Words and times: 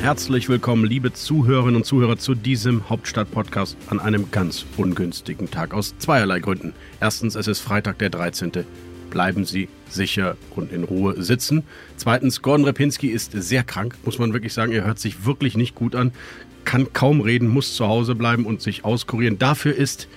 Herzlich 0.00 0.48
willkommen, 0.48 0.86
liebe 0.86 1.12
Zuhörerinnen 1.12 1.76
und 1.76 1.84
Zuhörer, 1.84 2.16
zu 2.16 2.34
diesem 2.34 2.88
Hauptstadt-Podcast 2.88 3.76
an 3.90 4.00
einem 4.00 4.30
ganz 4.30 4.64
ungünstigen 4.78 5.50
Tag 5.50 5.74
aus 5.74 5.94
zweierlei 5.98 6.40
Gründen. 6.40 6.72
Erstens, 7.02 7.34
es 7.34 7.46
ist 7.46 7.60
Freitag, 7.60 7.98
der 7.98 8.08
13. 8.08 8.50
Bleiben 9.10 9.44
Sie 9.44 9.68
sicher 9.90 10.38
und 10.56 10.72
in 10.72 10.84
Ruhe 10.84 11.22
sitzen. 11.22 11.64
Zweitens, 11.98 12.40
Gordon 12.40 12.64
Repinski 12.64 13.08
ist 13.08 13.32
sehr 13.32 13.62
krank, 13.62 13.94
muss 14.06 14.18
man 14.18 14.32
wirklich 14.32 14.54
sagen. 14.54 14.72
Er 14.72 14.84
hört 14.84 14.98
sich 14.98 15.26
wirklich 15.26 15.54
nicht 15.54 15.74
gut 15.74 15.94
an, 15.94 16.12
kann 16.64 16.94
kaum 16.94 17.20
reden, 17.20 17.48
muss 17.48 17.76
zu 17.76 17.86
Hause 17.86 18.14
bleiben 18.14 18.46
und 18.46 18.62
sich 18.62 18.86
auskurieren. 18.86 19.38
Dafür 19.38 19.74
ist 19.74 20.08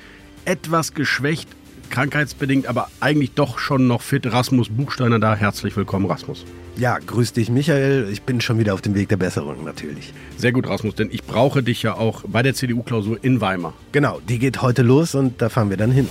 etwas 0.45 0.93
geschwächt, 0.93 1.49
krankheitsbedingt, 1.93 2.65
aber 2.65 2.89
eigentlich 3.01 3.33
doch 3.33 3.59
schon 3.59 3.85
noch 3.85 4.01
fit. 4.01 4.25
Rasmus 4.25 4.69
Buchsteiner 4.69 5.19
da. 5.19 5.35
Herzlich 5.35 5.77
willkommen, 5.77 6.07
Rasmus. 6.07 6.43
Ja, 6.75 6.97
grüß 6.97 7.33
dich, 7.33 7.51
Michael. 7.51 8.09
Ich 8.11 8.23
bin 8.23 8.41
schon 8.41 8.57
wieder 8.57 8.73
auf 8.73 8.81
dem 8.81 8.95
Weg 8.95 9.09
der 9.09 9.17
Besserung, 9.17 9.63
natürlich. 9.63 10.11
Sehr 10.35 10.51
gut, 10.51 10.67
Rasmus, 10.67 10.95
denn 10.95 11.09
ich 11.11 11.23
brauche 11.23 11.61
dich 11.61 11.83
ja 11.83 11.93
auch 11.93 12.23
bei 12.27 12.41
der 12.41 12.55
CDU-Klausur 12.55 13.19
in 13.21 13.41
Weimar. 13.41 13.75
Genau, 13.91 14.19
die 14.27 14.39
geht 14.39 14.63
heute 14.63 14.81
los 14.81 15.13
und 15.13 15.39
da 15.39 15.49
fahren 15.49 15.69
wir 15.69 15.77
dann 15.77 15.91
hin. 15.91 16.09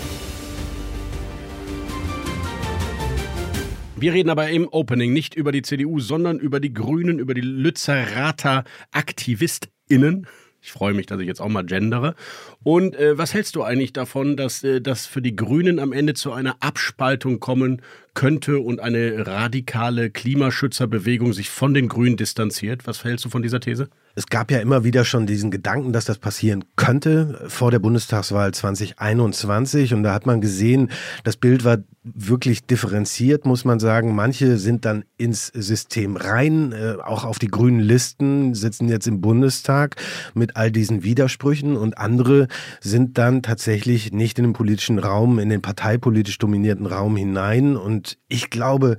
Wir 3.97 4.13
reden 4.13 4.31
aber 4.31 4.51
im 4.51 4.69
Opening 4.69 5.13
nicht 5.13 5.35
über 5.35 5.51
die 5.51 5.63
CDU, 5.63 5.99
sondern 5.99 6.39
über 6.39 6.61
die 6.61 6.73
Grünen, 6.73 7.19
über 7.19 7.35
die 7.35 7.41
Lützerater 7.41 8.63
AktivistInnen. 8.93 10.29
Ich 10.65 10.71
freue 10.71 10.95
mich, 10.95 11.07
dass 11.07 11.21
ich 11.21 11.27
jetzt 11.27 11.41
auch 11.41 11.49
mal 11.49 11.65
gendere. 11.65 12.15
Und 12.63 12.95
äh, 12.95 13.19
was 13.19 13.35
hältst 13.35 13.57
du 13.57 13.65
eigentlich 13.65 13.93
davon, 13.93 14.37
dass 14.37 14.63
äh, 14.63 14.81
das 14.81 15.07
für 15.07 15.21
die 15.21 15.35
Grünen 15.35 15.81
am 15.81 15.93
Ende 15.93 16.15
zu 16.15 16.33
einer 16.33 16.57
Abspaltung 16.61 17.41
kommen 17.41 17.83
könnte 18.15 18.59
und 18.59 18.81
eine 18.81 19.27
radikale 19.27 20.11
Klimaschützerbewegung 20.11 21.33
sich 21.33 21.51
von 21.51 21.75
den 21.75 21.89
Grünen 21.89 22.17
distanziert? 22.17 22.87
Was 22.87 23.05
hältst 23.05 23.25
du 23.25 23.29
von 23.29 23.43
dieser 23.43 23.61
These? 23.61 23.89
Es 24.15 24.27
gab 24.27 24.51
ja 24.51 24.59
immer 24.59 24.85
wieder 24.85 25.05
schon 25.05 25.27
diesen 25.27 25.51
Gedanken, 25.51 25.93
dass 25.95 26.05
das 26.05 26.19
passieren 26.19 26.65
könnte 26.77 27.47
vor 27.49 27.71
der 27.71 27.79
Bundestagswahl 27.79 28.53
2021. 28.53 29.95
Und 29.95 30.03
da 30.03 30.13
hat 30.13 30.27
man 30.27 30.43
gesehen, 30.43 30.91
das 31.25 31.39
Bild 31.39 31.65
war 31.65 31.79
wirklich 32.05 32.67
differenziert, 32.67 33.47
muss 33.47 33.65
man 33.65 33.79
sagen. 33.79 34.15
Manche 34.15 34.59
sind 34.59 34.85
dann 34.85 35.05
ins 35.17 35.47
System 35.47 36.17
rein, 36.17 36.73
äh, 36.73 36.97
auch 37.03 37.25
auf 37.25 37.39
die 37.39 37.47
grünen 37.47 37.81
Listen, 37.81 38.55
sitzen 38.55 38.89
jetzt 38.89 39.07
im 39.07 39.21
Bundestag 39.21 39.97
mit 40.35 40.57
all 40.57 40.71
diesen 40.71 41.05
Widersprüchen. 41.05 41.77
Und 41.77 41.97
andere 41.97 42.49
sind 42.81 43.17
dann 43.17 43.43
tatsächlich 43.43 44.13
nicht 44.13 44.39
in 44.39 44.45
den 44.45 44.53
politischen 44.53 44.99
Raum, 44.99 45.39
in 45.39 45.49
den 45.49 45.63
parteipolitisch 45.63 46.39
dominierten 46.39 46.87
Raum 46.87 47.17
hinein. 47.17 47.77
Und 47.77 48.02
ich 48.29 48.51
glaube, 48.51 48.97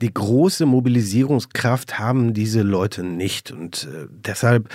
die 0.00 0.12
große 0.12 0.66
Mobilisierungskraft 0.66 1.98
haben 1.98 2.34
diese 2.34 2.62
Leute 2.62 3.02
nicht. 3.02 3.50
Und 3.50 3.88
äh, 3.92 4.06
deshalb 4.10 4.68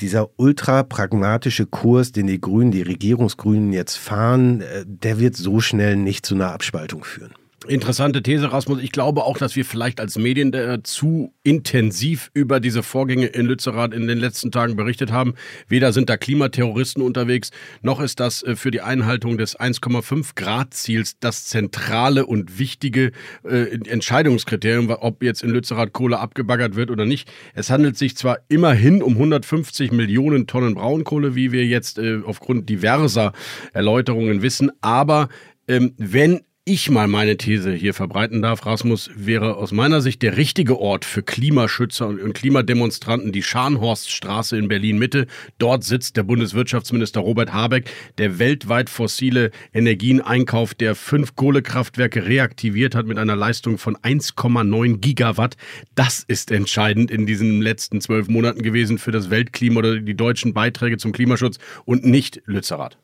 dieser 0.00 0.30
ultra 0.36 0.82
pragmatische 0.82 1.66
Kurs, 1.66 2.12
den 2.12 2.26
die 2.26 2.40
Grünen, 2.40 2.70
die 2.70 2.82
Regierungsgrünen 2.82 3.72
jetzt 3.72 3.96
fahren, 3.96 4.60
äh, 4.60 4.84
der 4.86 5.18
wird 5.18 5.36
so 5.36 5.60
schnell 5.60 5.96
nicht 5.96 6.26
zu 6.26 6.34
einer 6.34 6.52
Abspaltung 6.52 7.04
führen. 7.04 7.34
Interessante 7.68 8.22
These, 8.22 8.52
Rasmus. 8.52 8.80
Ich 8.82 8.90
glaube 8.90 9.24
auch, 9.24 9.36
dass 9.36 9.54
wir 9.54 9.66
vielleicht 9.66 10.00
als 10.00 10.16
Medien 10.16 10.54
äh, 10.54 10.82
zu 10.82 11.34
intensiv 11.42 12.30
über 12.32 12.58
diese 12.58 12.82
Vorgänge 12.82 13.26
in 13.26 13.44
Lützerath 13.44 13.92
in 13.92 14.06
den 14.06 14.16
letzten 14.16 14.50
Tagen 14.50 14.76
berichtet 14.76 15.12
haben. 15.12 15.34
Weder 15.68 15.92
sind 15.92 16.08
da 16.08 16.16
Klimaterroristen 16.16 17.02
unterwegs, 17.02 17.50
noch 17.82 18.00
ist 18.00 18.18
das 18.18 18.42
äh, 18.42 18.56
für 18.56 18.70
die 18.70 18.80
Einhaltung 18.80 19.36
des 19.36 19.60
1,5 19.60 20.36
Grad 20.36 20.72
Ziels 20.72 21.18
das 21.20 21.44
zentrale 21.48 22.24
und 22.24 22.58
wichtige 22.58 23.12
äh, 23.44 23.78
Entscheidungskriterium, 23.86 24.88
ob 24.88 25.22
jetzt 25.22 25.42
in 25.42 25.50
Lützerath 25.50 25.92
Kohle 25.92 26.18
abgebaggert 26.18 26.76
wird 26.76 26.90
oder 26.90 27.04
nicht. 27.04 27.30
Es 27.54 27.68
handelt 27.68 27.98
sich 27.98 28.16
zwar 28.16 28.38
immerhin 28.48 29.02
um 29.02 29.12
150 29.12 29.92
Millionen 29.92 30.46
Tonnen 30.46 30.76
Braunkohle, 30.76 31.34
wie 31.34 31.52
wir 31.52 31.66
jetzt 31.66 31.98
äh, 31.98 32.20
aufgrund 32.24 32.70
diverser 32.70 33.34
Erläuterungen 33.74 34.40
wissen, 34.40 34.70
aber 34.80 35.28
ähm, 35.68 35.92
wenn 35.98 36.40
ich 36.72 36.88
mal 36.88 37.08
meine 37.08 37.36
These 37.36 37.72
hier 37.72 37.94
verbreiten 37.94 38.42
darf, 38.42 38.64
Rasmus, 38.64 39.10
wäre 39.16 39.56
aus 39.56 39.72
meiner 39.72 40.00
Sicht 40.00 40.22
der 40.22 40.36
richtige 40.36 40.78
Ort 40.78 41.04
für 41.04 41.22
Klimaschützer 41.22 42.06
und 42.06 42.32
Klimademonstranten 42.32 43.32
die 43.32 43.42
Scharnhorststraße 43.42 44.56
in 44.56 44.68
Berlin-Mitte. 44.68 45.26
Dort 45.58 45.82
sitzt 45.82 46.16
der 46.16 46.22
Bundeswirtschaftsminister 46.22 47.20
Robert 47.20 47.52
Habeck, 47.52 47.90
der 48.18 48.38
weltweit 48.38 48.88
fossile 48.88 49.50
Energien 49.72 50.20
einkauft, 50.20 50.80
der 50.80 50.94
fünf 50.94 51.34
Kohlekraftwerke 51.34 52.26
reaktiviert 52.26 52.94
hat 52.94 53.06
mit 53.06 53.18
einer 53.18 53.34
Leistung 53.36 53.76
von 53.76 53.96
1,9 53.96 54.98
Gigawatt. 54.98 55.56
Das 55.96 56.22
ist 56.28 56.52
entscheidend 56.52 57.10
in 57.10 57.26
diesen 57.26 57.62
letzten 57.62 58.00
zwölf 58.00 58.28
Monaten 58.28 58.62
gewesen 58.62 58.98
für 58.98 59.10
das 59.10 59.28
Weltklima 59.30 59.80
oder 59.80 59.98
die 59.98 60.16
deutschen 60.16 60.54
Beiträge 60.54 60.98
zum 60.98 61.10
Klimaschutz 61.10 61.58
und 61.84 62.04
nicht 62.04 62.42
Lützerath 62.44 62.96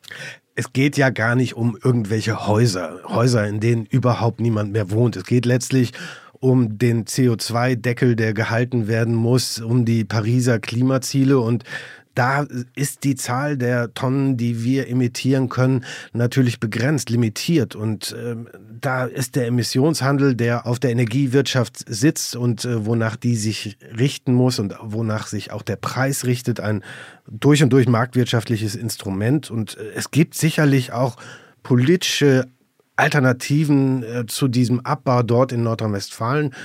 es 0.57 0.73
geht 0.73 0.97
ja 0.97 1.11
gar 1.11 1.35
nicht 1.35 1.55
um 1.55 1.77
irgendwelche 1.81 2.47
Häuser, 2.47 2.99
Häuser, 3.05 3.47
in 3.47 3.59
denen 3.59 3.85
überhaupt 3.85 4.41
niemand 4.41 4.73
mehr 4.73 4.89
wohnt. 4.89 5.15
Es 5.15 5.23
geht 5.23 5.45
letztlich 5.45 5.93
um 6.39 6.79
den 6.79 7.05
CO2-Deckel, 7.05 8.15
der 8.15 8.33
gehalten 8.33 8.87
werden 8.87 9.13
muss, 9.13 9.59
um 9.61 9.85
die 9.85 10.03
Pariser 10.03 10.57
Klimaziele 10.57 11.37
und 11.37 11.63
da 12.17 12.47
ist 12.75 13.03
die 13.03 13.15
Zahl 13.15 13.57
der 13.57 13.93
Tonnen, 13.93 14.37
die 14.37 14.63
wir 14.63 14.87
emittieren 14.87 15.49
können, 15.49 15.85
natürlich 16.13 16.59
begrenzt, 16.59 17.11
limitiert. 17.11 17.75
Und 17.75 18.15
ähm, 18.19 18.47
da 18.81 19.05
ist 19.05 19.35
der 19.35 19.45
Emissionshandel, 19.45 20.35
der 20.35 20.65
auf 20.65 20.79
der 20.79 20.91
Energiewirtschaft 20.91 21.83
sitzt 21.87 22.35
und 22.35 22.65
äh, 22.65 22.87
wonach 22.87 23.17
die 23.17 23.35
sich 23.35 23.77
richten 23.95 24.33
muss 24.33 24.57
und 24.57 24.73
wonach 24.81 25.27
sich 25.27 25.51
auch 25.51 25.61
der 25.61 25.75
Preis 25.75 26.25
richtet, 26.25 26.59
ein 26.59 26.83
durch 27.29 27.61
und 27.61 27.71
durch 27.71 27.87
marktwirtschaftliches 27.87 28.75
Instrument. 28.75 29.51
Und 29.51 29.77
äh, 29.77 29.91
es 29.93 30.09
gibt 30.09 30.33
sicherlich 30.33 30.93
auch 30.93 31.17
politische 31.61 32.47
Alternativen 32.95 34.01
äh, 34.01 34.25
zu 34.25 34.47
diesem 34.47 34.79
Abbau 34.79 35.21
dort 35.21 35.51
in 35.51 35.61
Nordrhein-Westfalen. 35.61 36.55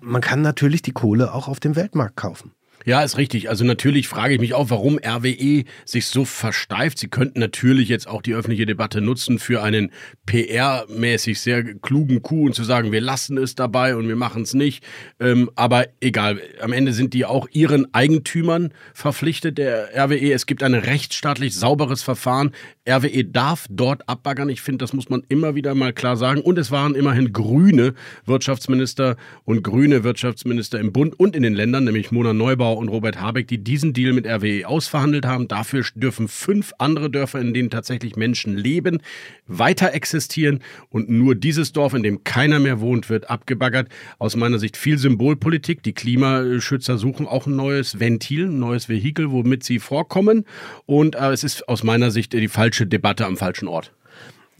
Man 0.00 0.22
kann 0.22 0.40
natürlich 0.40 0.80
die 0.80 0.92
Kohle 0.92 1.34
auch 1.34 1.48
auf 1.48 1.60
dem 1.60 1.76
Weltmarkt 1.76 2.16
kaufen. 2.16 2.52
Ja, 2.84 3.02
ist 3.02 3.16
richtig. 3.16 3.48
Also 3.48 3.64
natürlich 3.64 4.08
frage 4.08 4.34
ich 4.34 4.40
mich 4.40 4.54
auch, 4.54 4.70
warum 4.70 4.98
RWE 4.98 5.64
sich 5.84 6.06
so 6.06 6.24
versteift. 6.24 6.98
Sie 6.98 7.08
könnten 7.08 7.38
natürlich 7.38 7.88
jetzt 7.88 8.08
auch 8.08 8.22
die 8.22 8.34
öffentliche 8.34 8.66
Debatte 8.66 9.00
nutzen 9.00 9.38
für 9.38 9.62
einen 9.62 9.92
PR-mäßig 10.26 11.38
sehr 11.38 11.62
klugen 11.62 12.22
Coup 12.22 12.46
und 12.46 12.54
zu 12.54 12.64
sagen, 12.64 12.90
wir 12.90 13.00
lassen 13.00 13.38
es 13.38 13.54
dabei 13.54 13.94
und 13.94 14.08
wir 14.08 14.16
machen 14.16 14.42
es 14.42 14.54
nicht. 14.54 14.84
Ähm, 15.20 15.50
aber 15.54 15.86
egal, 16.00 16.40
am 16.60 16.72
Ende 16.72 16.92
sind 16.92 17.14
die 17.14 17.24
auch 17.24 17.48
ihren 17.52 17.92
Eigentümern 17.94 18.72
verpflichtet, 18.94 19.58
der 19.58 19.90
RWE. 19.94 20.32
Es 20.32 20.46
gibt 20.46 20.62
ein 20.62 20.74
rechtsstaatlich 20.74 21.54
sauberes 21.54 22.02
Verfahren. 22.02 22.50
RWE 22.88 23.24
darf 23.24 23.66
dort 23.70 24.08
abbaggern. 24.08 24.48
Ich 24.48 24.60
finde, 24.60 24.78
das 24.78 24.92
muss 24.92 25.08
man 25.08 25.22
immer 25.28 25.54
wieder 25.54 25.74
mal 25.76 25.92
klar 25.92 26.16
sagen. 26.16 26.40
Und 26.40 26.58
es 26.58 26.72
waren 26.72 26.96
immerhin 26.96 27.32
grüne 27.32 27.94
Wirtschaftsminister 28.24 29.16
und 29.44 29.62
grüne 29.62 30.02
Wirtschaftsminister 30.02 30.80
im 30.80 30.92
Bund 30.92 31.18
und 31.18 31.36
in 31.36 31.44
den 31.44 31.54
Ländern, 31.54 31.84
nämlich 31.84 32.10
Mona 32.10 32.32
Neubauer 32.32 32.71
Und 32.76 32.88
Robert 32.88 33.20
Habeck, 33.20 33.48
die 33.48 33.58
diesen 33.58 33.92
Deal 33.92 34.12
mit 34.12 34.26
RWE 34.26 34.66
ausverhandelt 34.66 35.26
haben. 35.26 35.48
Dafür 35.48 35.84
dürfen 35.94 36.28
fünf 36.28 36.72
andere 36.78 37.10
Dörfer, 37.10 37.40
in 37.40 37.54
denen 37.54 37.70
tatsächlich 37.70 38.16
Menschen 38.16 38.56
leben, 38.56 39.00
weiter 39.46 39.92
existieren. 39.94 40.60
Und 40.88 41.08
nur 41.08 41.34
dieses 41.34 41.72
Dorf, 41.72 41.94
in 41.94 42.02
dem 42.02 42.24
keiner 42.24 42.58
mehr 42.58 42.80
wohnt, 42.80 43.10
wird 43.10 43.30
abgebaggert. 43.30 43.88
Aus 44.18 44.36
meiner 44.36 44.58
Sicht 44.58 44.76
viel 44.76 44.98
Symbolpolitik. 44.98 45.82
Die 45.82 45.92
Klimaschützer 45.92 46.98
suchen 46.98 47.26
auch 47.26 47.46
ein 47.46 47.56
neues 47.56 48.00
Ventil, 48.00 48.46
ein 48.46 48.58
neues 48.58 48.88
Vehikel, 48.88 49.30
womit 49.30 49.64
sie 49.64 49.78
vorkommen. 49.78 50.44
Und 50.86 51.14
äh, 51.14 51.30
es 51.30 51.44
ist 51.44 51.68
aus 51.68 51.82
meiner 51.82 52.10
Sicht 52.10 52.32
die 52.32 52.48
falsche 52.48 52.86
Debatte 52.86 53.26
am 53.26 53.36
falschen 53.36 53.68
Ort. 53.68 53.92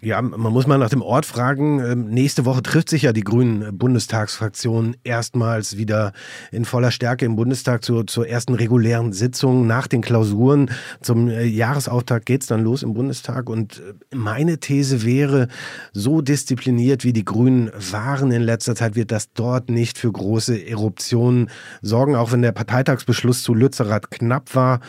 Ja, 0.05 0.21
man 0.21 0.53
muss 0.53 0.67
mal 0.67 0.79
nach 0.79 0.91
dem 0.91 1.01
Ort 1.01 1.27
fragen. 1.27 1.79
Ähm, 1.79 2.09
nächste 2.09 2.45
Woche 2.45 2.61
trifft 2.61 2.89
sich 2.89 3.03
ja 3.03 3.13
die 3.13 3.23
Grünen 3.23 3.79
Bundestagsfraktion 3.79 4.97
erstmals 5.05 5.77
wieder 5.77 6.13
in 6.51 6.65
voller 6.65 6.91
Stärke 6.91 7.25
im 7.25 7.37
Bundestag 7.37 7.85
zur, 7.85 8.09
zur 8.09 8.27
ersten 8.27 8.55
regulären 8.55 9.13
Sitzung 9.13 9.65
nach 9.69 9.87
den 9.87 10.01
Klausuren. 10.01 10.73
Zum 11.03 11.29
äh, 11.29 11.45
Jahresauftakt 11.45 12.27
geht's 12.27 12.47
dann 12.47 12.65
los 12.65 12.83
im 12.83 12.95
Bundestag. 12.95 13.49
Und 13.49 13.79
äh, 13.79 14.17
meine 14.17 14.59
These 14.59 15.05
wäre, 15.05 15.47
so 15.93 16.21
diszipliniert 16.21 17.05
wie 17.05 17.13
die 17.13 17.25
Grünen 17.25 17.71
waren 17.93 18.33
in 18.33 18.43
letzter 18.43 18.75
Zeit, 18.75 18.97
wird 18.97 19.13
das 19.13 19.33
dort 19.33 19.71
nicht 19.71 19.99
für 19.99 20.11
große 20.11 20.67
Eruptionen 20.67 21.49
sorgen, 21.81 22.17
auch 22.17 22.33
wenn 22.33 22.43
der 22.43 22.51
Parteitagsbeschluss 22.51 23.45
zu 23.45 23.55
Lützerath 23.55 24.11
knapp 24.11 24.53
war. 24.57 24.81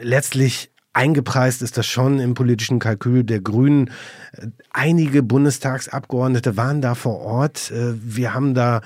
Letztlich 0.00 0.70
eingepreist 0.96 1.62
ist 1.62 1.76
das 1.76 1.86
schon 1.86 2.18
im 2.18 2.34
politischen 2.34 2.78
Kalkül 2.78 3.22
der 3.22 3.40
Grünen. 3.40 3.90
Einige 4.72 5.22
Bundestagsabgeordnete 5.22 6.56
waren 6.56 6.80
da 6.80 6.94
vor 6.94 7.20
Ort. 7.20 7.70
Äh, 7.70 7.94
wir 8.02 8.32
haben 8.34 8.54
da 8.54 8.78
äh, 8.78 8.80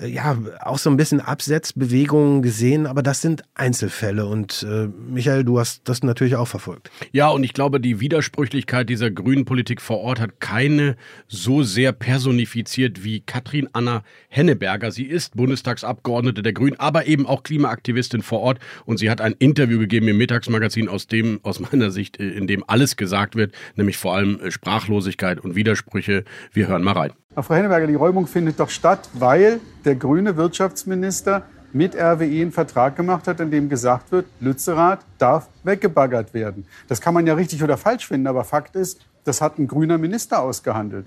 ja, 0.00 0.36
auch 0.62 0.78
so 0.78 0.90
ein 0.90 0.96
bisschen 0.96 1.20
Absetzbewegungen 1.20 2.42
gesehen, 2.42 2.86
aber 2.86 3.02
das 3.02 3.20
sind 3.20 3.42
Einzelfälle. 3.54 4.26
Und 4.26 4.66
äh, 4.68 4.88
Michael, 4.88 5.44
du 5.44 5.58
hast 5.58 5.88
das 5.88 6.02
natürlich 6.02 6.36
auch 6.36 6.48
verfolgt. 6.48 6.90
Ja, 7.12 7.28
und 7.28 7.44
ich 7.44 7.52
glaube, 7.52 7.80
die 7.80 8.00
Widersprüchlichkeit 8.00 8.88
dieser 8.88 9.10
grünen 9.10 9.44
Politik 9.44 9.80
vor 9.80 10.00
Ort 10.00 10.20
hat 10.20 10.40
keine 10.40 10.96
so 11.28 11.62
sehr 11.62 11.92
personifiziert 11.92 13.04
wie 13.04 13.20
Katrin 13.20 13.68
Anna 13.72 14.02
Henneberger. 14.28 14.90
Sie 14.90 15.04
ist 15.04 15.36
Bundestagsabgeordnete 15.36 16.42
der 16.42 16.52
Grünen, 16.52 16.78
aber 16.78 17.06
eben 17.06 17.26
auch 17.26 17.42
Klimaaktivistin 17.42 18.22
vor 18.22 18.40
Ort. 18.40 18.58
Und 18.84 18.98
sie 18.98 19.10
hat 19.10 19.20
ein 19.20 19.34
Interview 19.38 19.78
gegeben 19.78 20.08
im 20.08 20.18
Mittagsmagazin, 20.18 20.88
aus 20.88 21.06
dem, 21.06 21.40
aus 21.42 21.60
meiner 21.60 21.90
Sicht, 21.90 22.18
äh, 22.18 22.30
in 22.30 22.46
dem 22.46 22.64
alles 22.66 22.96
gesagt 22.96 23.36
wird, 23.36 23.54
nämlich 23.76 23.96
vor 23.96 24.14
allem 24.14 24.40
äh, 24.40 24.50
Sprachlosigkeit 24.50 25.40
und 25.40 25.54
Widersprüche. 25.54 26.24
Wir 26.52 26.68
hören 26.68 26.82
mal 26.82 26.92
rein. 26.92 27.12
Frau 27.42 27.54
Henneberger, 27.54 27.86
die 27.88 27.94
Räumung 27.94 28.26
findet 28.26 28.60
doch 28.60 28.70
statt, 28.70 29.08
weil 29.14 29.60
der 29.84 29.96
grüne 29.96 30.36
Wirtschaftsminister 30.36 31.42
mit 31.72 31.96
RWE 31.96 32.24
einen 32.24 32.52
Vertrag 32.52 32.94
gemacht 32.94 33.26
hat, 33.26 33.40
in 33.40 33.50
dem 33.50 33.68
gesagt 33.68 34.12
wird, 34.12 34.26
Lützerath 34.38 35.00
darf 35.18 35.48
weggebaggert 35.64 36.32
werden. 36.32 36.64
Das 36.86 37.00
kann 37.00 37.12
man 37.12 37.26
ja 37.26 37.34
richtig 37.34 37.64
oder 37.64 37.76
falsch 37.76 38.06
finden, 38.06 38.28
aber 38.28 38.44
Fakt 38.44 38.76
ist, 38.76 39.00
das 39.24 39.40
hat 39.40 39.58
ein 39.58 39.66
grüner 39.66 39.98
Minister 39.98 40.40
ausgehandelt. 40.40 41.06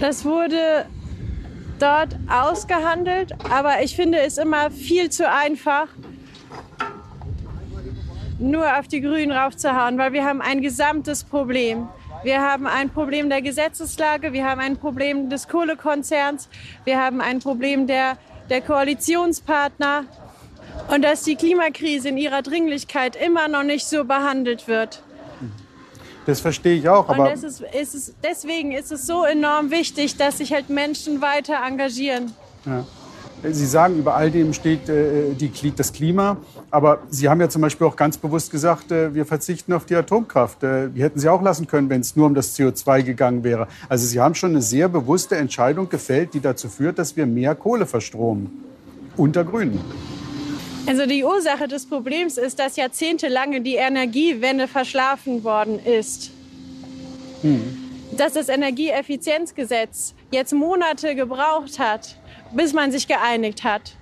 Das 0.00 0.24
wurde 0.24 0.86
dort 1.78 2.16
ausgehandelt, 2.28 3.32
aber 3.50 3.82
ich 3.82 3.94
finde 3.94 4.20
es 4.20 4.38
immer 4.38 4.70
viel 4.70 5.10
zu 5.10 5.30
einfach, 5.30 5.88
nur 8.38 8.78
auf 8.78 8.88
die 8.88 9.00
Grünen 9.00 9.32
raufzuhauen, 9.32 9.98
weil 9.98 10.12
wir 10.12 10.24
haben 10.24 10.40
ein 10.40 10.62
gesamtes 10.62 11.22
Problem. 11.22 11.88
Wir 12.24 12.40
haben 12.40 12.66
ein 12.66 12.88
Problem 12.88 13.28
der 13.28 13.42
Gesetzeslage, 13.42 14.32
wir 14.32 14.46
haben 14.48 14.60
ein 14.60 14.78
Problem 14.78 15.28
des 15.28 15.46
Kohlekonzerns, 15.46 16.48
wir 16.84 16.98
haben 16.98 17.20
ein 17.20 17.38
Problem 17.38 17.86
der, 17.86 18.16
der 18.48 18.62
Koalitionspartner 18.62 20.04
und 20.88 21.02
dass 21.02 21.22
die 21.24 21.36
Klimakrise 21.36 22.08
in 22.08 22.16
ihrer 22.16 22.40
Dringlichkeit 22.40 23.14
immer 23.14 23.46
noch 23.48 23.62
nicht 23.62 23.86
so 23.86 24.04
behandelt 24.04 24.66
wird. 24.68 25.02
Das 26.24 26.40
verstehe 26.40 26.76
ich 26.76 26.88
auch. 26.88 27.10
Aber 27.10 27.30
und 27.30 27.44
ist, 27.44 27.60
ist 27.60 28.14
deswegen 28.24 28.72
ist 28.72 28.90
es 28.90 29.06
so 29.06 29.24
enorm 29.24 29.70
wichtig, 29.70 30.16
dass 30.16 30.38
sich 30.38 30.54
halt 30.54 30.70
Menschen 30.70 31.20
weiter 31.20 31.56
engagieren. 31.62 32.32
Ja. 32.64 32.86
Sie 33.50 33.66
sagen, 33.66 33.98
über 33.98 34.14
all 34.14 34.30
dem 34.30 34.52
steht 34.52 34.88
äh, 34.88 35.34
die, 35.34 35.50
das 35.74 35.92
Klima. 35.92 36.38
Aber 36.70 37.00
Sie 37.10 37.28
haben 37.28 37.40
ja 37.40 37.48
zum 37.48 37.62
Beispiel 37.62 37.86
auch 37.86 37.96
ganz 37.96 38.16
bewusst 38.16 38.50
gesagt, 38.50 38.90
äh, 38.90 39.14
wir 39.14 39.26
verzichten 39.26 39.72
auf 39.72 39.84
die 39.84 39.96
Atomkraft. 39.96 40.62
Äh, 40.62 40.88
die 40.88 41.02
hätten 41.02 41.18
Sie 41.18 41.28
auch 41.28 41.42
lassen 41.42 41.66
können, 41.66 41.90
wenn 41.90 42.00
es 42.00 42.16
nur 42.16 42.26
um 42.26 42.34
das 42.34 42.56
CO2 42.58 43.02
gegangen 43.02 43.44
wäre. 43.44 43.68
Also 43.88 44.06
Sie 44.06 44.20
haben 44.20 44.34
schon 44.34 44.50
eine 44.50 44.62
sehr 44.62 44.88
bewusste 44.88 45.36
Entscheidung 45.36 45.88
gefällt, 45.88 46.34
die 46.34 46.40
dazu 46.40 46.68
führt, 46.68 46.98
dass 46.98 47.16
wir 47.16 47.26
mehr 47.26 47.54
Kohle 47.54 47.86
verstromen. 47.86 48.50
Unter 49.16 49.44
Grünen. 49.44 49.80
Also 50.86 51.06
die 51.06 51.24
Ursache 51.24 51.66
des 51.66 51.86
Problems 51.86 52.36
ist, 52.36 52.58
dass 52.58 52.76
jahrzehntelang 52.76 53.62
die 53.64 53.76
Energiewende 53.76 54.68
verschlafen 54.68 55.42
worden 55.44 55.78
ist. 55.78 56.30
Hm. 57.42 57.78
Dass 58.16 58.34
das 58.34 58.48
Energieeffizienzgesetz 58.48 60.14
jetzt 60.30 60.52
Monate 60.52 61.14
gebraucht 61.14 61.78
hat, 61.78 62.16
bis 62.54 62.72
man 62.72 62.92
sich 62.92 63.06
geeinigt 63.06 63.64
hat. 63.64 63.92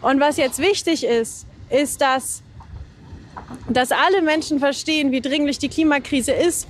Und 0.00 0.20
was 0.20 0.36
jetzt 0.36 0.58
wichtig 0.58 1.04
ist, 1.04 1.46
ist, 1.70 2.00
dass, 2.00 2.42
dass 3.68 3.90
alle 3.90 4.22
Menschen 4.22 4.58
verstehen, 4.58 5.10
wie 5.10 5.20
dringlich 5.20 5.58
die 5.58 5.68
Klimakrise 5.68 6.32
ist 6.32 6.68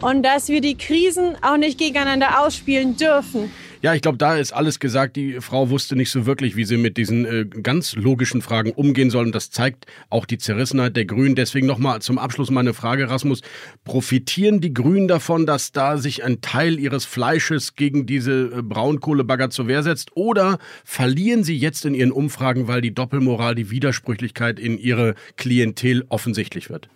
und 0.00 0.22
dass 0.22 0.48
wir 0.48 0.60
die 0.60 0.76
Krisen 0.76 1.36
auch 1.42 1.56
nicht 1.56 1.78
gegeneinander 1.78 2.40
ausspielen 2.40 2.96
dürfen. 2.96 3.50
Ja, 3.84 3.92
ich 3.92 4.00
glaube, 4.00 4.16
da 4.16 4.38
ist 4.38 4.54
alles 4.54 4.80
gesagt. 4.80 5.14
Die 5.14 5.42
Frau 5.42 5.68
wusste 5.68 5.94
nicht 5.94 6.10
so 6.10 6.24
wirklich, 6.24 6.56
wie 6.56 6.64
sie 6.64 6.78
mit 6.78 6.96
diesen 6.96 7.26
äh, 7.26 7.44
ganz 7.44 7.94
logischen 7.94 8.40
Fragen 8.40 8.72
umgehen 8.72 9.10
soll. 9.10 9.26
Und 9.26 9.34
das 9.34 9.50
zeigt 9.50 9.84
auch 10.08 10.24
die 10.24 10.38
Zerrissenheit 10.38 10.96
der 10.96 11.04
Grünen. 11.04 11.34
Deswegen 11.34 11.66
nochmal 11.66 12.00
zum 12.00 12.16
Abschluss 12.16 12.50
meine 12.50 12.72
Frage, 12.72 13.10
Rasmus. 13.10 13.42
Profitieren 13.84 14.62
die 14.62 14.72
Grünen 14.72 15.06
davon, 15.06 15.44
dass 15.44 15.70
da 15.72 15.98
sich 15.98 16.24
ein 16.24 16.40
Teil 16.40 16.78
ihres 16.78 17.04
Fleisches 17.04 17.74
gegen 17.76 18.06
diese 18.06 18.44
äh, 18.56 18.62
Braunkohlebagger 18.62 19.50
zur 19.50 19.68
Wehr 19.68 19.82
setzt? 19.82 20.12
Oder 20.16 20.56
verlieren 20.82 21.44
sie 21.44 21.58
jetzt 21.58 21.84
in 21.84 21.92
ihren 21.92 22.10
Umfragen, 22.10 22.66
weil 22.66 22.80
die 22.80 22.94
Doppelmoral, 22.94 23.54
die 23.54 23.70
Widersprüchlichkeit 23.70 24.58
in 24.58 24.78
ihre 24.78 25.14
Klientel 25.36 26.06
offensichtlich 26.08 26.70
wird? 26.70 26.88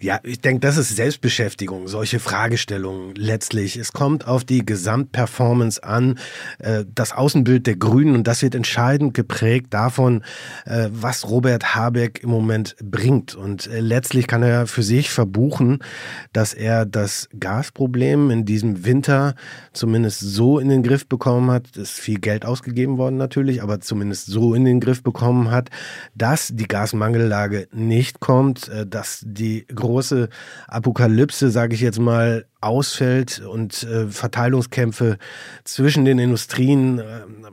Ja, 0.00 0.18
ich 0.24 0.40
denke, 0.40 0.58
das 0.58 0.76
ist 0.76 0.96
Selbstbeschäftigung, 0.96 1.86
solche 1.86 2.18
Fragestellungen 2.18 3.14
letztlich. 3.14 3.76
Es 3.76 3.92
kommt 3.92 4.26
auf 4.26 4.42
die 4.42 4.66
Gesamtperformance 4.66 5.84
an. 5.84 6.18
Äh, 6.58 6.84
das 6.94 7.12
Außenbild 7.12 7.66
der 7.66 7.76
Grünen 7.76 8.14
und 8.14 8.26
das 8.26 8.42
wird 8.42 8.54
entscheidend 8.54 9.14
geprägt 9.14 9.68
davon, 9.70 10.22
äh, 10.64 10.88
was 10.90 11.28
Robert 11.28 11.74
Habeck 11.74 12.22
im 12.22 12.30
Moment 12.30 12.76
bringt. 12.82 13.34
Und 13.34 13.66
äh, 13.66 13.80
letztlich 13.80 14.26
kann 14.26 14.42
er 14.42 14.66
für 14.66 14.82
sich 14.82 15.10
verbuchen, 15.10 15.78
dass 16.32 16.54
er 16.54 16.86
das 16.86 17.28
Gasproblem 17.38 18.30
in 18.30 18.44
diesem 18.44 18.84
Winter 18.84 19.34
zumindest 19.72 20.20
so 20.20 20.58
in 20.58 20.68
den 20.68 20.82
Griff 20.82 21.06
bekommen 21.06 21.50
hat, 21.50 21.76
ist 21.76 21.92
viel 21.92 22.18
Geld 22.18 22.44
ausgegeben 22.44 22.98
worden 22.98 23.16
natürlich, 23.16 23.62
aber 23.62 23.80
zumindest 23.80 24.26
so 24.26 24.54
in 24.54 24.64
den 24.64 24.80
Griff 24.80 25.02
bekommen 25.02 25.50
hat, 25.50 25.70
dass 26.14 26.48
die 26.52 26.68
Gasmangellage 26.68 27.68
nicht 27.72 28.20
kommt, 28.20 28.70
dass 28.86 29.22
die 29.26 29.66
große 29.66 30.28
Apokalypse, 30.68 31.50
sage 31.50 31.74
ich 31.74 31.80
jetzt 31.80 31.98
mal, 31.98 32.44
ausfällt 32.62 33.40
und 33.40 33.82
äh, 33.82 34.06
Verteilungskämpfe 34.06 35.18
zwischen 35.64 36.04
den 36.04 36.18
Industrien 36.22 36.98
äh, 36.98 37.02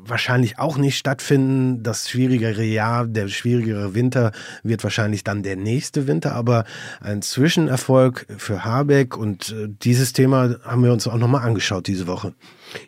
wahrscheinlich 0.05 0.59
auch 0.59 0.77
nicht 0.77 0.97
stattfinden. 0.97 1.83
Das 1.83 2.09
schwierigere 2.09 2.63
Jahr, 2.63 3.05
der 3.05 3.27
schwierigere 3.27 3.93
Winter 3.95 4.31
wird 4.63 4.83
wahrscheinlich 4.83 5.23
dann 5.23 5.43
der 5.43 5.55
nächste 5.55 6.07
Winter, 6.07 6.33
aber 6.33 6.65
ein 7.01 7.21
Zwischenerfolg 7.21 8.25
für 8.37 8.63
Habeck 8.63 9.17
und 9.17 9.51
äh, 9.51 9.67
dieses 9.69 10.13
Thema 10.13 10.55
haben 10.63 10.83
wir 10.83 10.93
uns 10.93 11.07
auch 11.07 11.17
nochmal 11.17 11.45
angeschaut 11.45 11.87
diese 11.87 12.07
Woche. 12.07 12.33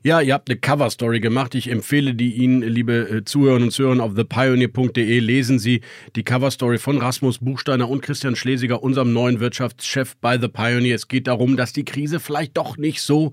Ja, 0.03 0.21
ihr 0.21 0.33
habt 0.33 0.49
eine 0.49 0.59
Cover-Story 0.59 1.19
gemacht. 1.19 1.55
Ich 1.55 1.69
empfehle 1.69 2.13
die 2.13 2.33
Ihnen, 2.33 2.61
liebe 2.61 3.09
äh, 3.09 3.23
Zuhörerinnen 3.25 3.67
und 3.67 3.71
Zuhörer, 3.71 4.03
auf 4.03 4.13
thepioneer.de. 4.13 5.19
Lesen 5.19 5.59
Sie 5.59 5.81
die 6.15 6.23
Cover-Story 6.23 6.77
von 6.77 6.97
Rasmus 6.97 7.39
Buchsteiner 7.39 7.89
und 7.89 8.01
Christian 8.01 8.35
Schlesiger, 8.35 8.83
unserem 8.83 9.13
neuen 9.13 9.39
Wirtschaftschef 9.39 10.15
bei 10.17 10.39
The 10.39 10.47
Pioneer. 10.47 10.95
Es 10.95 11.07
geht 11.07 11.27
darum, 11.27 11.57
dass 11.57 11.73
die 11.73 11.85
Krise 11.85 12.19
vielleicht 12.19 12.57
doch 12.57 12.77
nicht 12.77 13.01
so 13.01 13.31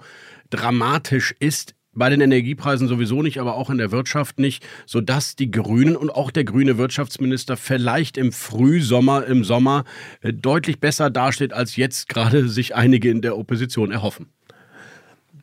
dramatisch 0.50 1.34
ist 1.38 1.74
bei 1.98 2.08
den 2.08 2.20
Energiepreisen 2.20 2.88
sowieso 2.88 3.22
nicht, 3.22 3.38
aber 3.38 3.54
auch 3.54 3.70
in 3.70 3.78
der 3.78 3.92
Wirtschaft 3.92 4.38
nicht, 4.38 4.66
sodass 4.86 5.36
die 5.36 5.50
Grünen 5.50 5.96
und 5.96 6.10
auch 6.10 6.30
der 6.30 6.44
grüne 6.44 6.78
Wirtschaftsminister 6.78 7.56
vielleicht 7.56 8.16
im 8.16 8.32
Frühsommer, 8.32 9.26
im 9.26 9.44
Sommer 9.44 9.84
äh, 10.22 10.32
deutlich 10.32 10.80
besser 10.80 11.10
dasteht, 11.10 11.52
als 11.52 11.76
jetzt 11.76 12.08
gerade 12.08 12.48
sich 12.48 12.74
einige 12.74 13.10
in 13.10 13.20
der 13.20 13.36
Opposition 13.36 13.90
erhoffen. 13.90 14.26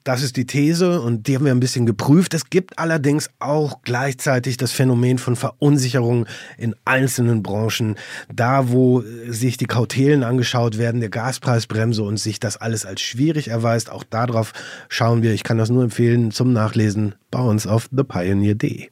Das 0.05 0.21
ist 0.21 0.37
die 0.37 0.45
These 0.45 1.01
und 1.01 1.27
die 1.27 1.33
haben 1.35 1.45
wir 1.45 1.51
ein 1.51 1.59
bisschen 1.59 1.87
geprüft. 1.87 2.35
Es 2.35 2.51
gibt 2.51 2.77
allerdings 2.77 3.31
auch 3.39 3.81
gleichzeitig 3.81 4.55
das 4.55 4.71
Phänomen 4.71 5.17
von 5.17 5.35
Verunsicherung 5.35 6.27
in 6.59 6.75
einzelnen 6.85 7.41
Branchen. 7.41 7.95
Da, 8.31 8.69
wo 8.69 9.03
sich 9.27 9.57
die 9.57 9.65
Kautelen 9.65 10.23
angeschaut 10.23 10.77
werden, 10.77 10.99
der 10.99 11.09
Gaspreisbremse 11.09 12.03
und 12.03 12.17
sich 12.17 12.39
das 12.39 12.55
alles 12.55 12.85
als 12.85 13.01
schwierig 13.01 13.47
erweist, 13.47 13.89
auch 13.89 14.03
darauf 14.03 14.53
schauen 14.89 15.23
wir. 15.23 15.33
Ich 15.33 15.43
kann 15.43 15.57
das 15.57 15.71
nur 15.71 15.81
empfehlen 15.81 16.29
zum 16.29 16.53
Nachlesen 16.53 17.15
bei 17.31 17.39
uns 17.39 17.65
auf 17.65 17.87
thepioneer.de. 17.87 18.89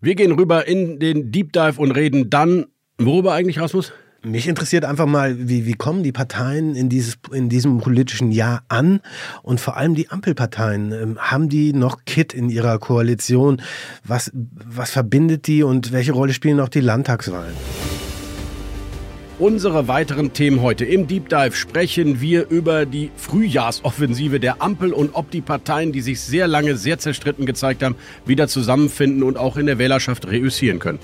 Wir 0.00 0.14
gehen 0.16 0.32
rüber 0.32 0.66
in 0.66 0.98
den 0.98 1.30
Deep 1.30 1.52
Dive 1.52 1.80
und 1.80 1.92
reden 1.92 2.28
dann, 2.28 2.66
worüber 2.98 3.34
eigentlich, 3.34 3.60
Rasmus? 3.60 3.92
Mich 4.24 4.48
interessiert 4.48 4.86
einfach 4.86 5.04
mal, 5.04 5.36
wie, 5.50 5.66
wie 5.66 5.74
kommen 5.74 6.02
die 6.02 6.10
Parteien 6.10 6.74
in, 6.76 6.88
dieses, 6.88 7.18
in 7.30 7.50
diesem 7.50 7.78
politischen 7.78 8.32
Jahr 8.32 8.62
an? 8.68 9.00
Und 9.42 9.60
vor 9.60 9.76
allem 9.76 9.94
die 9.94 10.08
Ampelparteien. 10.08 10.92
Ähm, 10.92 11.18
haben 11.18 11.50
die 11.50 11.74
noch 11.74 12.06
Kit 12.06 12.32
in 12.32 12.48
ihrer 12.48 12.78
Koalition? 12.78 13.60
Was, 14.02 14.32
was 14.32 14.90
verbindet 14.90 15.46
die 15.46 15.62
und 15.62 15.92
welche 15.92 16.12
Rolle 16.12 16.32
spielen 16.32 16.58
auch 16.60 16.70
die 16.70 16.80
Landtagswahlen? 16.80 17.52
Unsere 19.38 19.88
weiteren 19.88 20.32
Themen 20.32 20.62
heute 20.62 20.86
im 20.86 21.06
Deep 21.06 21.28
Dive 21.28 21.54
sprechen 21.54 22.22
wir 22.22 22.48
über 22.48 22.86
die 22.86 23.10
Frühjahrsoffensive 23.16 24.40
der 24.40 24.62
Ampel 24.62 24.94
und 24.94 25.10
ob 25.14 25.30
die 25.32 25.42
Parteien, 25.42 25.92
die 25.92 26.00
sich 26.00 26.20
sehr 26.20 26.48
lange 26.48 26.76
sehr 26.76 26.98
zerstritten 26.98 27.44
gezeigt 27.44 27.82
haben, 27.82 27.96
wieder 28.24 28.48
zusammenfinden 28.48 29.22
und 29.22 29.36
auch 29.36 29.58
in 29.58 29.66
der 29.66 29.78
Wählerschaft 29.78 30.26
reüssieren 30.28 30.78
können. 30.78 31.00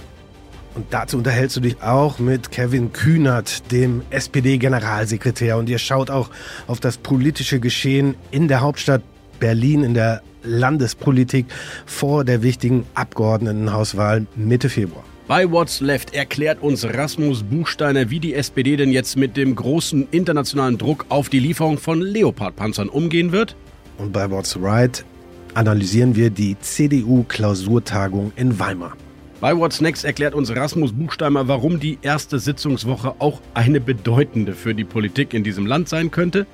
Und 0.81 0.87
dazu 0.95 1.19
unterhältst 1.19 1.57
du 1.57 1.61
dich 1.61 1.83
auch 1.83 2.19
mit 2.19 2.51
Kevin 2.51 2.91
Kühnert, 2.95 3.71
dem 3.71 4.01
SPD-Generalsekretär. 4.09 5.59
Und 5.59 5.69
ihr 5.69 5.77
schaut 5.77 6.09
auch 6.09 6.31
auf 6.69 6.81
das 6.81 6.97
politische 6.97 7.61
Geschehen 7.61 8.15
in 8.31 8.49
der 8.49 8.63
Hauptstadt 8.63 9.03
Berlin, 9.41 9.85
in 9.85 9.93
der 9.93 10.23
Landespolitik 10.43 11.45
vor 11.85 12.25
der 12.25 12.43
wichtigen 12.43 12.87
Abgeordnetenhauswahl 12.95 14.27
Mitte 14.37 14.71
Februar. 14.71 15.05
Bei 15.29 15.51
What's 15.51 15.83
Left 15.83 16.15
erklärt 16.15 16.63
uns 16.63 16.83
Rasmus 16.83 17.43
Buchsteiner, 17.43 18.09
wie 18.09 18.19
die 18.19 18.33
SPD 18.33 18.77
denn 18.79 18.91
jetzt 18.91 19.19
mit 19.19 19.37
dem 19.37 19.55
großen 19.55 20.09
internationalen 20.11 20.79
Druck 20.79 21.05
auf 21.11 21.29
die 21.29 21.41
Lieferung 21.41 21.77
von 21.77 22.01
Leopard-Panzern 22.01 22.89
umgehen 22.89 23.33
wird. 23.33 23.55
Und 23.99 24.13
bei 24.15 24.31
What's 24.31 24.59
Right 24.59 25.05
analysieren 25.53 26.17
wir 26.17 26.31
die 26.31 26.59
CDU-Klausurtagung 26.59 28.33
in 28.35 28.59
Weimar. 28.59 28.97
Bei 29.41 29.57
What's 29.57 29.81
Next 29.81 30.05
erklärt 30.05 30.35
uns 30.35 30.55
Rasmus 30.55 30.93
Buchsteimer, 30.93 31.49
warum 31.49 31.81
die 31.81 31.99
erste 32.03 32.39
Sitzungswoche 32.39 33.15
auch 33.21 33.41
eine 33.55 33.81
bedeutende 33.81 34.53
für 34.53 34.75
die 34.75 34.85
Politik 34.85 35.33
in 35.33 35.43
diesem 35.43 35.65
Land 35.65 35.89
sein 35.89 36.11
könnte 36.11 36.47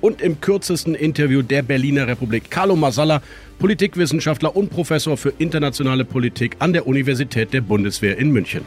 und 0.00 0.20
im 0.20 0.40
kürzesten 0.40 0.96
Interview 0.96 1.42
der 1.42 1.62
Berliner 1.62 2.08
Republik 2.08 2.50
Carlo 2.50 2.74
Masala, 2.74 3.22
Politikwissenschaftler 3.60 4.56
und 4.56 4.70
Professor 4.70 5.16
für 5.16 5.32
internationale 5.38 6.04
Politik 6.04 6.56
an 6.58 6.72
der 6.72 6.88
Universität 6.88 7.52
der 7.52 7.60
Bundeswehr 7.60 8.18
in 8.18 8.32
München. 8.32 8.66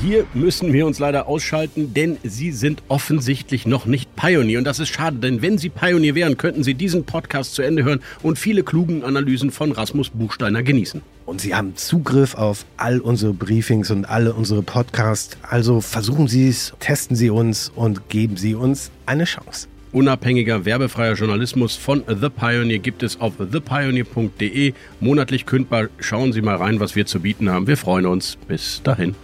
Hier 0.00 0.26
müssen 0.32 0.72
wir 0.72 0.86
uns 0.86 1.00
leider 1.00 1.26
ausschalten, 1.26 1.92
denn 1.92 2.18
Sie 2.22 2.52
sind 2.52 2.84
offensichtlich 2.86 3.66
noch 3.66 3.84
nicht 3.84 4.14
Pionier. 4.14 4.58
Und 4.58 4.64
das 4.64 4.78
ist 4.78 4.90
schade, 4.90 5.16
denn 5.16 5.42
wenn 5.42 5.58
Sie 5.58 5.70
Pionier 5.70 6.14
wären, 6.14 6.36
könnten 6.36 6.62
Sie 6.62 6.74
diesen 6.74 7.02
Podcast 7.02 7.54
zu 7.54 7.62
Ende 7.62 7.82
hören 7.82 8.00
und 8.22 8.38
viele 8.38 8.62
klugen 8.62 9.02
Analysen 9.02 9.50
von 9.50 9.72
Rasmus 9.72 10.10
Buchsteiner 10.10 10.62
genießen. 10.62 11.02
Und 11.26 11.40
Sie 11.40 11.52
haben 11.52 11.74
Zugriff 11.74 12.36
auf 12.36 12.64
all 12.76 13.00
unsere 13.00 13.34
Briefings 13.34 13.90
und 13.90 14.04
alle 14.04 14.34
unsere 14.34 14.62
Podcasts. 14.62 15.36
Also 15.42 15.80
versuchen 15.80 16.28
Sie 16.28 16.48
es, 16.48 16.74
testen 16.78 17.16
Sie 17.16 17.30
uns 17.30 17.72
und 17.74 18.08
geben 18.08 18.36
Sie 18.36 18.54
uns 18.54 18.92
eine 19.04 19.24
Chance. 19.24 19.66
Unabhängiger, 19.90 20.64
werbefreier 20.64 21.14
Journalismus 21.14 21.74
von 21.74 22.04
The 22.06 22.28
Pioneer 22.28 22.78
gibt 22.78 23.02
es 23.02 23.20
auf 23.20 23.32
thepioneer.de. 23.38 24.74
Monatlich 25.00 25.44
kündbar. 25.44 25.88
Schauen 25.98 26.32
Sie 26.32 26.42
mal 26.42 26.56
rein, 26.56 26.78
was 26.78 26.94
wir 26.94 27.06
zu 27.06 27.18
bieten 27.18 27.50
haben. 27.50 27.66
Wir 27.66 27.76
freuen 27.76 28.06
uns. 28.06 28.38
Bis 28.46 28.80
dahin. 28.84 29.16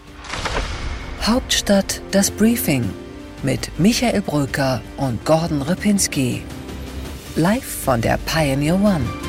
Hauptstadt 1.26 2.02
das 2.11 2.31
Briefing 2.31 2.85
mit 3.43 3.71
Michael 3.78 4.21
Brücker 4.21 4.83
und 4.99 5.25
Gordon 5.25 5.62
Ripinski. 5.62 6.43
Live 7.35 7.64
von 7.64 8.02
der 8.02 8.19
Pioneer 8.26 8.75
One. 8.75 9.24